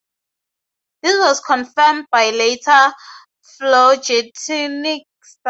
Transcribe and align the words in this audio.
This 1.03 1.15
was 1.19 1.41
confirmed 1.41 2.07
by 2.11 2.31
later 2.31 2.91
phylogenetic 3.43 5.03
studies. 5.23 5.37